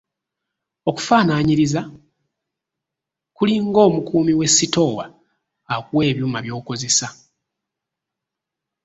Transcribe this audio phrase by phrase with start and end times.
[0.89, 1.81] Okufaanaanyiriza
[3.35, 5.05] kuli ng'omukuumi w'esitoowa,
[5.73, 7.07] akuwa ebyuma by'okozesa.